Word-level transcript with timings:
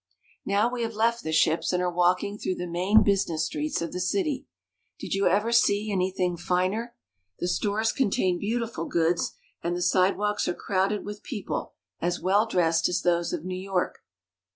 Now 0.47 0.67
we 0.67 0.81
have 0.81 0.95
left 0.95 1.21
the 1.21 1.31
ships, 1.31 1.71
and 1.71 1.79
are 1.83 1.93
walking 1.93 2.39
through 2.39 2.55
the 2.55 2.65
main 2.65 3.03
business 3.03 3.45
streets 3.45 3.83
of 3.83 3.91
the 3.93 3.99
city. 3.99 4.47
Did 4.97 5.13
you 5.13 5.27
ever 5.27 5.51
see 5.51 5.91
anything 5.91 6.37
finer? 6.37 6.95
The 7.37 7.47
stores 7.47 7.91
contain 7.91 8.39
beautiful 8.39 8.85
goods, 8.85 9.33
and 9.61 9.75
the 9.75 9.81
sidewalks 9.83 10.47
are 10.47 10.55
crowded 10.55 11.05
with 11.05 11.21
people 11.21 11.73
as 12.01 12.19
well 12.19 12.47
dressed 12.47 12.89
as 12.89 13.03
those 13.03 13.31
of 13.31 13.45
New 13.45 13.53
York. 13.61 13.99